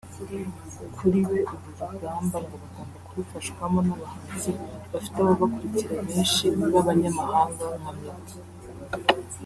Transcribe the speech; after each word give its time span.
Kuri 0.95 1.19
we 1.29 1.37
uru 1.53 1.63
rugamba 1.91 2.37
ngo 2.43 2.55
bagomba 2.61 2.97
kurufashwamo 3.07 3.79
n’abahanzi 3.87 4.51
bafite 4.91 5.17
ababakurikira 5.21 5.95
benshi 6.07 6.45
b’Abanyamahanga 6.73 7.65
nka 7.81 7.93
Meddy 8.01 8.35